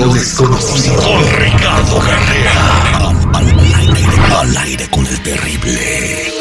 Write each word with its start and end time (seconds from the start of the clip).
lo 0.00 0.14
desconocido. 0.14 0.96
Con 0.96 1.32
Ricardo 1.38 1.98
Carrera. 1.98 3.12
al 4.40 4.56
aire 4.56 4.88
con 4.88 5.06
el 5.06 5.22
terrible. 5.22 6.39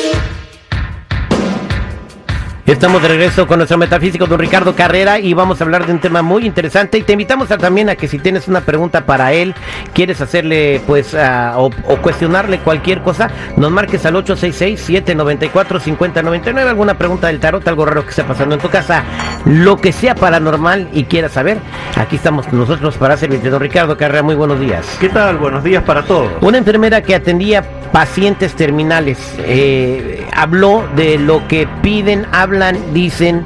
Estamos 2.69 3.01
de 3.01 3.07
regreso 3.07 3.47
con 3.47 3.57
nuestro 3.57 3.79
metafísico 3.79 4.27
don 4.27 4.37
Ricardo 4.37 4.75
Carrera 4.75 5.17
y 5.17 5.33
vamos 5.33 5.59
a 5.59 5.63
hablar 5.63 5.87
de 5.87 5.91
un 5.91 5.99
tema 5.99 6.21
muy 6.21 6.45
interesante 6.45 6.99
y 6.99 7.01
te 7.01 7.13
invitamos 7.13 7.49
a, 7.49 7.57
también 7.57 7.89
a 7.89 7.95
que 7.95 8.07
si 8.07 8.19
tienes 8.19 8.47
una 8.47 8.61
pregunta 8.61 9.07
para 9.07 9.33
él, 9.33 9.55
quieres 9.91 10.21
hacerle 10.21 10.79
pues 10.85 11.17
o, 11.55 11.71
cuestionarle 12.03 12.59
cualquier 12.59 13.01
cosa, 13.01 13.31
nos 13.57 13.71
marques 13.71 14.05
al 14.05 14.13
866-794-5099, 14.23 16.67
alguna 16.67 16.95
pregunta 16.95 17.25
del 17.25 17.39
tarot, 17.39 17.67
algo 17.67 17.85
raro 17.85 18.03
que 18.03 18.11
esté 18.11 18.23
pasando 18.23 18.53
en 18.53 18.61
tu 18.61 18.69
casa, 18.69 19.03
lo 19.45 19.77
que 19.77 19.91
sea 19.91 20.13
paranormal 20.13 20.89
y 20.93 21.05
quieras 21.05 21.31
saber, 21.31 21.57
aquí 21.95 22.17
estamos 22.17 22.53
nosotros 22.53 22.97
para 22.97 23.17
servirte. 23.17 23.49
Don 23.49 23.61
Ricardo 23.61 23.97
Carrera, 23.97 24.21
muy 24.21 24.35
buenos 24.35 24.59
días. 24.59 24.85
¿Qué 24.99 25.09
tal? 25.09 25.39
Buenos 25.39 25.63
días 25.63 25.83
para 25.83 26.03
todos. 26.03 26.31
Una 26.41 26.59
enfermera 26.59 27.01
que 27.01 27.16
atendía 27.16 27.63
pacientes 27.91 28.53
terminales 28.53 29.17
eh, 29.39 30.19
habló 30.33 30.88
de 30.95 31.17
lo 31.17 31.47
que 31.47 31.67
piden, 31.81 32.25
habla 32.31 32.72
dicen 32.94 33.45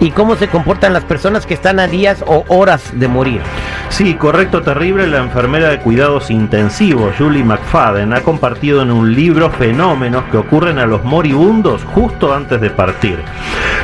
y 0.00 0.10
cómo 0.10 0.36
se 0.36 0.48
comportan 0.48 0.92
las 0.92 1.04
personas 1.04 1.46
que 1.46 1.54
están 1.54 1.80
a 1.80 1.86
días 1.86 2.22
o 2.26 2.44
horas 2.48 2.90
de 2.92 3.08
morir. 3.08 3.40
Sí, 3.88 4.14
correcto, 4.14 4.62
terrible. 4.62 5.06
La 5.06 5.18
enfermera 5.18 5.70
de 5.70 5.80
cuidados 5.80 6.30
intensivos, 6.30 7.14
Julie 7.18 7.42
McFadden, 7.42 8.12
ha 8.12 8.20
compartido 8.20 8.82
en 8.82 8.90
un 8.90 9.14
libro 9.14 9.50
fenómenos 9.50 10.24
que 10.30 10.36
ocurren 10.36 10.78
a 10.78 10.86
los 10.86 11.04
moribundos 11.04 11.82
justo 11.84 12.34
antes 12.34 12.60
de 12.60 12.70
partir. 12.70 13.18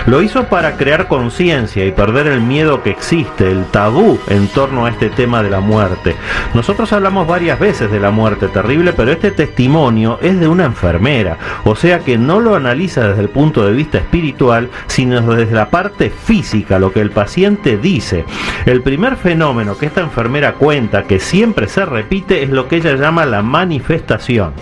Lo 0.06 0.20
hizo 0.20 0.44
para 0.44 0.76
crear 0.76 1.08
conciencia 1.08 1.86
y 1.86 1.92
perder 1.92 2.26
el 2.26 2.42
miedo 2.42 2.82
que 2.82 2.90
existe, 2.90 3.50
el 3.50 3.64
tabú 3.66 4.18
en 4.28 4.48
torno 4.48 4.84
a 4.84 4.90
este 4.90 5.08
tema 5.08 5.42
de 5.42 5.50
la 5.50 5.60
muerte. 5.60 6.14
Nosotros 6.52 6.92
hablamos 6.92 7.26
varias 7.26 7.58
veces 7.58 7.90
de 7.90 8.00
la 8.00 8.10
muerte 8.10 8.48
terrible, 8.48 8.92
pero 8.92 9.10
este 9.10 9.30
testimonio 9.30 10.18
es 10.20 10.38
de 10.38 10.46
una 10.46 10.64
enfermera, 10.64 11.38
o 11.64 11.74
sea 11.74 12.00
que 12.00 12.18
no 12.18 12.33
lo 12.40 12.54
analiza 12.54 13.08
desde 13.08 13.22
el 13.22 13.28
punto 13.28 13.64
de 13.64 13.72
vista 13.72 13.98
espiritual, 13.98 14.70
sino 14.86 15.20
desde 15.34 15.54
la 15.54 15.70
parte 15.70 16.10
física, 16.10 16.78
lo 16.78 16.92
que 16.92 17.00
el 17.00 17.10
paciente 17.10 17.76
dice. 17.76 18.24
El 18.66 18.82
primer 18.82 19.16
fenómeno 19.16 19.76
que 19.76 19.86
esta 19.86 20.00
enfermera 20.00 20.54
cuenta, 20.54 21.04
que 21.04 21.18
siempre 21.18 21.68
se 21.68 21.84
repite, 21.84 22.42
es 22.42 22.50
lo 22.50 22.68
que 22.68 22.76
ella 22.76 22.94
llama 22.96 23.26
la 23.26 23.42
manifestación. 23.42 24.52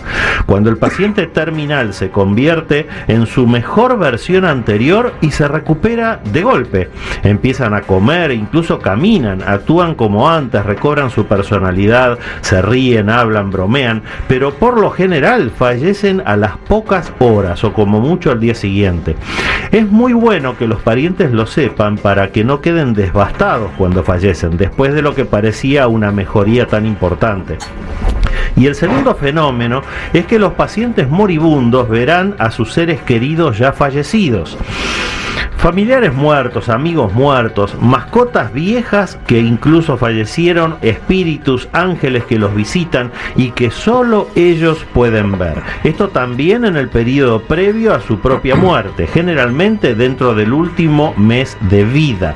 Cuando 0.45 0.69
el 0.69 0.77
paciente 0.77 1.27
terminal 1.33 1.93
se 1.93 2.09
convierte 2.09 2.87
en 3.07 3.25
su 3.25 3.47
mejor 3.47 3.97
versión 3.97 4.45
anterior 4.45 5.13
y 5.21 5.31
se 5.31 5.47
recupera 5.47 6.19
de 6.31 6.43
golpe. 6.43 6.89
Empiezan 7.23 7.73
a 7.73 7.81
comer, 7.81 8.31
incluso 8.31 8.79
caminan, 8.79 9.41
actúan 9.41 9.95
como 9.95 10.29
antes, 10.29 10.65
recobran 10.65 11.09
su 11.09 11.25
personalidad, 11.25 12.19
se 12.41 12.61
ríen, 12.61 13.09
hablan, 13.09 13.51
bromean, 13.51 14.03
pero 14.27 14.53
por 14.53 14.79
lo 14.79 14.91
general 14.91 15.51
fallecen 15.51 16.21
a 16.25 16.35
las 16.35 16.57
pocas 16.57 17.11
horas 17.19 17.62
o 17.63 17.73
como 17.73 17.99
mucho 17.99 18.31
al 18.31 18.39
día 18.39 18.55
siguiente. 18.55 19.15
Es 19.71 19.89
muy 19.89 20.13
bueno 20.13 20.57
que 20.57 20.67
los 20.67 20.81
parientes 20.81 21.31
lo 21.31 21.47
sepan 21.47 21.97
para 21.97 22.31
que 22.31 22.43
no 22.43 22.61
queden 22.61 22.93
devastados 22.93 23.71
cuando 23.77 24.03
fallecen, 24.03 24.57
después 24.57 24.93
de 24.93 25.01
lo 25.01 25.15
que 25.15 25.25
parecía 25.25 25.87
una 25.87 26.11
mejoría 26.11 26.67
tan 26.67 26.85
importante. 26.85 27.57
Y 28.55 28.67
el 28.67 28.75
segundo 28.75 29.15
fenómeno 29.15 29.81
es 30.13 30.25
que 30.25 30.39
los 30.39 30.53
pacientes 30.53 31.09
moribundos 31.09 31.89
verán 31.89 32.35
a 32.37 32.51
sus 32.51 32.73
seres 32.73 33.01
queridos 33.01 33.57
ya 33.57 33.73
fallecidos. 33.73 34.57
Familiares 35.63 36.13
muertos, 36.13 36.67
amigos 36.67 37.13
muertos, 37.13 37.77
mascotas 37.79 38.51
viejas 38.51 39.17
que 39.25 39.39
incluso 39.39 39.95
fallecieron, 39.95 40.75
espíritus, 40.81 41.69
ángeles 41.71 42.25
que 42.25 42.37
los 42.37 42.53
visitan 42.53 43.13
y 43.37 43.51
que 43.51 43.71
solo 43.71 44.27
ellos 44.35 44.85
pueden 44.93 45.37
ver. 45.37 45.63
Esto 45.85 46.09
también 46.09 46.65
en 46.65 46.75
el 46.75 46.89
periodo 46.89 47.43
previo 47.43 47.93
a 47.93 48.01
su 48.01 48.19
propia 48.19 48.57
muerte, 48.57 49.07
generalmente 49.07 49.95
dentro 49.95 50.35
del 50.35 50.51
último 50.51 51.13
mes 51.15 51.57
de 51.61 51.85
vida. 51.85 52.35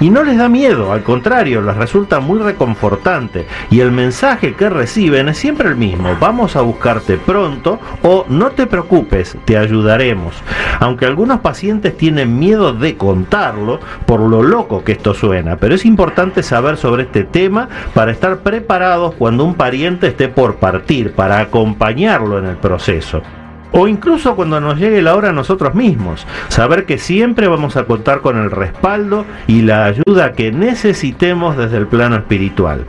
Y 0.00 0.10
no 0.10 0.22
les 0.22 0.38
da 0.38 0.48
miedo, 0.48 0.92
al 0.92 1.02
contrario, 1.02 1.60
les 1.60 1.76
resulta 1.76 2.20
muy 2.20 2.38
reconfortante. 2.38 3.48
Y 3.68 3.80
el 3.80 3.90
mensaje 3.90 4.54
que 4.54 4.70
reciben 4.70 5.28
es 5.28 5.38
siempre 5.38 5.68
el 5.68 5.76
mismo, 5.76 6.16
vamos 6.20 6.54
a 6.54 6.60
buscarte 6.60 7.16
pronto 7.16 7.80
o 8.02 8.24
no 8.28 8.50
te 8.50 8.68
preocupes, 8.68 9.36
te 9.44 9.58
ayudaremos. 9.58 10.34
Aunque 10.78 11.04
algunos 11.04 11.40
pacientes 11.40 11.96
tienen 11.96 12.38
miedo 12.38 12.57
de 12.58 12.96
contarlo 12.96 13.80
por 14.06 14.20
lo 14.20 14.42
loco 14.42 14.84
que 14.84 14.92
esto 14.92 15.14
suena, 15.14 15.56
pero 15.56 15.74
es 15.74 15.84
importante 15.84 16.42
saber 16.42 16.76
sobre 16.76 17.04
este 17.04 17.24
tema 17.24 17.68
para 17.94 18.12
estar 18.12 18.38
preparados 18.38 19.14
cuando 19.14 19.44
un 19.44 19.54
pariente 19.54 20.08
esté 20.08 20.28
por 20.28 20.56
partir, 20.56 21.12
para 21.12 21.40
acompañarlo 21.40 22.38
en 22.38 22.46
el 22.46 22.56
proceso 22.56 23.22
o 23.72 23.86
incluso 23.86 24.34
cuando 24.34 24.60
nos 24.60 24.78
llegue 24.78 25.02
la 25.02 25.14
hora 25.14 25.30
a 25.30 25.32
nosotros 25.32 25.74
mismos. 25.74 26.26
Saber 26.48 26.86
que 26.86 26.98
siempre 26.98 27.48
vamos 27.48 27.76
a 27.76 27.84
contar 27.84 28.20
con 28.20 28.38
el 28.38 28.50
respaldo 28.50 29.24
y 29.46 29.62
la 29.62 29.84
ayuda 29.84 30.32
que 30.32 30.52
necesitemos 30.52 31.56
desde 31.56 31.76
el 31.76 31.86
plano 31.86 32.16
espiritual. 32.16 32.84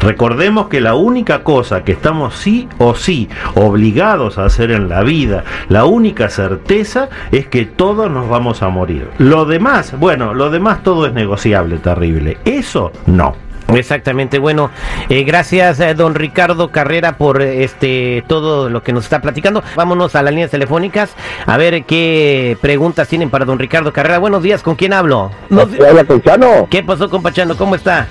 Recordemos 0.00 0.68
que 0.68 0.80
la 0.80 0.94
única 0.94 1.42
cosa 1.42 1.82
que 1.82 1.92
estamos 1.92 2.36
sí 2.36 2.68
o 2.78 2.94
sí 2.94 3.28
obligados 3.54 4.38
a 4.38 4.44
hacer 4.44 4.70
en 4.70 4.88
la 4.88 5.02
vida, 5.02 5.44
la 5.68 5.84
única 5.84 6.28
certeza 6.30 7.08
es 7.32 7.46
que 7.48 7.64
todos 7.64 8.10
nos 8.10 8.28
vamos 8.28 8.62
a 8.62 8.68
morir. 8.68 9.08
Lo 9.18 9.44
demás, 9.44 9.98
bueno, 9.98 10.34
lo 10.34 10.50
demás 10.50 10.82
todo 10.82 11.06
es 11.06 11.12
negociable, 11.12 11.78
terrible. 11.78 12.38
Eso 12.44 12.92
no. 13.06 13.34
Exactamente, 13.74 14.38
bueno, 14.38 14.70
eh, 15.10 15.24
gracias 15.24 15.78
eh, 15.80 15.92
don 15.92 16.14
Ricardo 16.14 16.70
Carrera 16.70 17.18
por 17.18 17.42
este 17.42 18.24
todo 18.26 18.70
lo 18.70 18.82
que 18.82 18.94
nos 18.94 19.04
está 19.04 19.20
platicando. 19.20 19.62
Vámonos 19.76 20.16
a 20.16 20.22
las 20.22 20.32
líneas 20.32 20.50
telefónicas 20.50 21.14
a 21.44 21.56
ver 21.58 21.84
qué 21.84 22.56
preguntas 22.62 23.08
tienen 23.08 23.28
para 23.28 23.44
don 23.44 23.58
Ricardo 23.58 23.92
Carrera. 23.92 24.18
Buenos 24.18 24.42
días, 24.42 24.62
¿con 24.62 24.74
quién 24.74 24.94
hablo? 24.94 25.30
Hola, 25.50 26.04
Pachano. 26.04 26.66
¿Qué 26.70 26.82
pasó 26.82 27.10
con 27.10 27.22
Pachano? 27.22 27.56
¿Cómo 27.56 27.74
está? 27.74 28.08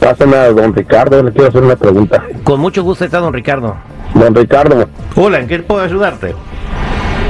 Pásame 0.00 0.36
a 0.36 0.52
don 0.52 0.74
Ricardo, 0.74 1.22
le 1.22 1.32
quiero 1.32 1.48
hacer 1.48 1.62
una 1.62 1.76
pregunta. 1.76 2.22
Con 2.44 2.60
mucho 2.60 2.82
gusto 2.82 3.04
está 3.04 3.18
don 3.18 3.32
Ricardo. 3.32 3.76
Don 4.14 4.34
Ricardo. 4.34 4.88
Hola, 5.14 5.40
¿en 5.40 5.48
qué 5.48 5.58
puedo 5.60 5.82
ayudarte? 5.82 6.34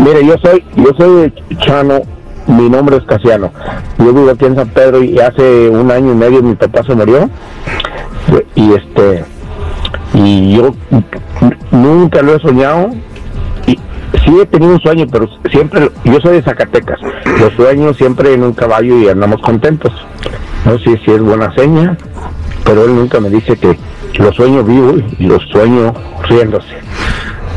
Mire, 0.00 0.26
yo 0.26 0.34
soy, 0.38 0.64
yo 0.76 0.90
soy 0.96 1.32
Chano 1.58 2.02
mi 2.46 2.70
nombre 2.70 2.96
es 2.96 3.04
Casiano. 3.04 3.50
Yo 3.98 4.12
vivo 4.12 4.30
aquí 4.30 4.44
en 4.44 4.54
San 4.54 4.68
Pedro 4.68 5.02
y 5.02 5.18
hace 5.18 5.68
un 5.68 5.90
año 5.90 6.12
y 6.12 6.14
medio 6.14 6.42
mi 6.42 6.54
papá 6.54 6.82
se 6.84 6.94
murió. 6.94 7.28
Y 8.54 8.72
este 8.72 9.24
y 10.14 10.56
yo 10.56 10.74
nunca 11.70 12.22
lo 12.22 12.36
he 12.36 12.40
soñado. 12.40 12.90
Y 13.66 13.78
sí 14.24 14.38
he 14.40 14.46
tenido 14.46 14.72
un 14.72 14.80
sueño, 14.80 15.06
pero 15.10 15.28
siempre 15.50 15.90
yo 16.04 16.20
soy 16.20 16.34
de 16.34 16.42
Zacatecas. 16.42 17.00
Los 17.40 17.52
sueños 17.54 17.96
siempre 17.96 18.32
en 18.32 18.44
un 18.44 18.52
caballo 18.52 18.98
y 18.98 19.08
andamos 19.08 19.40
contentos. 19.42 19.92
No 20.64 20.78
sé 20.78 21.00
si 21.04 21.10
es 21.10 21.20
buena 21.20 21.52
seña, 21.54 21.96
pero 22.66 22.84
él 22.84 22.94
nunca 22.94 23.20
me 23.20 23.30
dice 23.30 23.56
que 23.56 23.78
los 24.18 24.34
sueño 24.34 24.62
vivo 24.64 24.96
y 25.18 25.24
los 25.24 25.42
sueño 25.50 25.94
riéndose. 26.28 26.74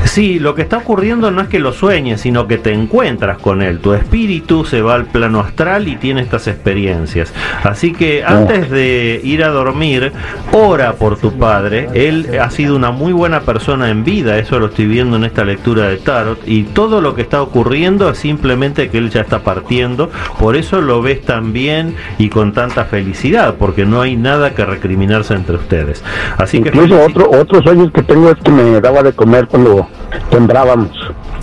Sí, 0.06 0.40
lo 0.40 0.56
que 0.56 0.64
está 0.64 0.78
ocurriendo 0.78 1.30
no 1.30 1.42
es 1.42 1.48
que 1.50 1.60
lo 1.60 1.72
sueñes, 1.72 2.22
sino 2.22 2.48
que 2.48 2.58
te 2.58 2.74
encuentras 2.74 3.38
con 3.38 3.62
él. 3.62 3.80
Tu 3.80 3.94
espíritu 3.94 4.66
se 4.66 4.82
va 4.82 4.96
al 4.96 5.06
plano 5.06 5.40
astral 5.40 5.88
y 5.88 5.98
tiene 5.98 6.22
estas 6.22 6.48
experiencias. 6.48 7.34
Así 7.64 7.94
que 7.94 8.24
antes 8.24 8.72
de 8.72 9.22
ir 9.24 9.44
a 9.44 9.50
dormir, 9.50 10.12
ora 10.52 10.94
por 10.94 11.18
tu 11.18 11.38
padre. 11.38 11.90
Él 11.94 12.40
ha 12.42 12.50
sido 12.50 12.76
una 12.76 12.92
muy 12.92 13.14
buena 13.14 13.42
persona 13.42 13.90
en 13.90 14.04
vida, 14.04 14.38
eso 14.38 14.60
lo 14.60 14.68
estoy 14.68 14.88
viendo 14.88 15.18
en 15.18 15.26
esta 15.26 15.46
lectura 15.46 15.88
de 15.88 15.98
Tarot. 15.98 16.40
Y 16.48 16.64
todo 16.64 17.02
lo 17.02 17.14
que 17.14 17.22
está 17.22 17.42
ocurriendo 17.42 18.10
es 18.10 18.18
simplemente 18.18 18.90
que 18.90 18.98
él 18.98 19.10
ya 19.12 19.22
está 19.22 19.40
partiendo. 19.44 20.10
Por 20.40 20.56
eso 20.56 20.82
lo 20.82 21.02
ves 21.02 21.22
tan 21.22 21.54
bien 21.54 21.96
y 22.18 22.30
con 22.30 22.54
tanta 22.54 22.86
felicidad, 22.86 23.56
porque 23.60 23.86
no 23.86 24.02
hay 24.02 24.16
nada 24.16 24.56
que 24.56 24.66
recriminarse 24.66 25.34
entre 25.34 25.58
ustedes. 25.58 26.04
Así 26.38 26.62
que 26.62 26.70
Incluso 26.70 27.04
otro, 27.04 27.30
otros 27.30 27.64
sueños 27.64 27.92
que 27.92 28.02
tengo 28.02 28.32
es 28.32 28.38
que 28.38 28.52
me 28.52 28.82
daba 28.82 29.04
de 29.04 29.14
comer 29.14 29.48
cuando 29.48 29.88
temblábamos. 30.30 30.92